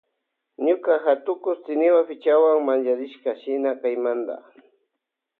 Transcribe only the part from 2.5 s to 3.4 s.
mancharishka